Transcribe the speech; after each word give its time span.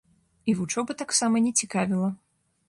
І 0.49 0.55
вучоба 0.59 0.95
таксама 1.01 1.43
не 1.49 1.53
цікавіла. 1.61 2.09